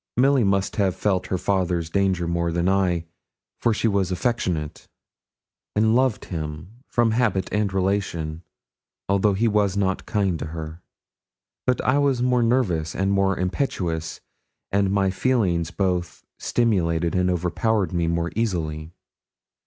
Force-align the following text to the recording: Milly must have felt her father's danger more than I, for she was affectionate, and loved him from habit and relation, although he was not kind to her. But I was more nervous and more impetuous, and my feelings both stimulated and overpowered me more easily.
Milly 0.17 0.43
must 0.43 0.77
have 0.77 0.95
felt 0.95 1.27
her 1.27 1.37
father's 1.37 1.91
danger 1.91 2.27
more 2.27 2.51
than 2.51 2.67
I, 2.67 3.05
for 3.59 3.71
she 3.71 3.87
was 3.87 4.11
affectionate, 4.11 4.87
and 5.75 5.93
loved 5.95 6.25
him 6.25 6.81
from 6.87 7.11
habit 7.11 7.49
and 7.53 7.71
relation, 7.71 8.41
although 9.07 9.35
he 9.35 9.47
was 9.47 9.77
not 9.77 10.07
kind 10.07 10.39
to 10.39 10.45
her. 10.47 10.81
But 11.67 11.81
I 11.81 11.99
was 11.99 12.19
more 12.23 12.41
nervous 12.41 12.95
and 12.95 13.11
more 13.11 13.37
impetuous, 13.37 14.21
and 14.71 14.91
my 14.91 15.11
feelings 15.11 15.69
both 15.69 16.23
stimulated 16.39 17.13
and 17.13 17.29
overpowered 17.29 17.93
me 17.93 18.07
more 18.07 18.31
easily. 18.35 18.93